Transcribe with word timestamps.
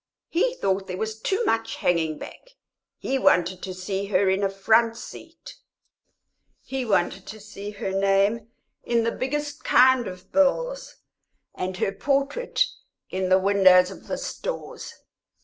He 0.29 0.55
thought 0.55 0.87
there 0.87 0.97
was 0.97 1.19
too 1.21 1.45
much 1.45 1.75
hanging 1.75 2.17
back; 2.17 2.55
he 2.97 3.19
wanted 3.19 3.61
to 3.61 3.71
see 3.71 4.07
her 4.07 4.31
in 4.31 4.41
a 4.41 4.49
front 4.49 4.97
seat; 4.97 5.57
he 6.63 6.83
wanted 6.85 7.27
to 7.27 7.39
see 7.39 7.69
her 7.69 7.91
name 7.91 8.47
in 8.83 9.03
the 9.03 9.11
biggest 9.11 9.63
kind 9.63 10.07
of 10.07 10.31
bills 10.31 10.95
and 11.53 11.77
her 11.77 11.91
portrait 11.91 12.65
in 13.11 13.29
the 13.29 13.37
windows 13.37 13.91
of 13.91 14.07
the 14.07 14.17
stores. 14.17 14.95